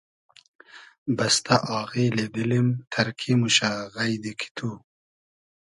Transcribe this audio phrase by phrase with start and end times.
[1.17, 4.69] بستۂ آغیلی دیلیم تئرکی موشۂ غݷدی کی تو